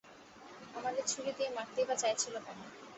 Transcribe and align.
আমাদের 0.75 1.03
ছুরি 1.07 1.31
দিয়ে 1.37 1.49
মারতেই 1.49 1.85
বা 1.89 1.95
চাইছিল 1.95 2.35
কেন? 2.37 2.59